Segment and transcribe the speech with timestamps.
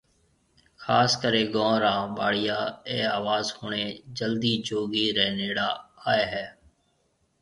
[0.83, 2.59] خاص ڪري گون را ٻاڙيا
[2.89, 3.85] اي آواز ۿڻي
[4.17, 5.69] جلدي جوگي ري نيڙا
[6.07, 6.45] آوي ھيَََ